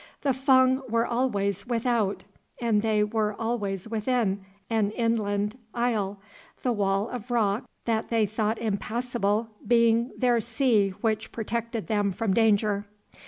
[0.21, 2.23] The Fung were always without,
[2.59, 6.19] and they were always within, an inland isle,
[6.63, 12.33] the wall of rock that they thought impassable being their sea which protected them from
[12.33, 12.87] danger.